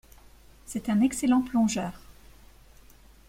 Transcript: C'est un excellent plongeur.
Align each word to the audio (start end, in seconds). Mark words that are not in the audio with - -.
C'est 0.65 0.89
un 0.89 0.99
excellent 1.01 1.43
plongeur. 1.43 1.93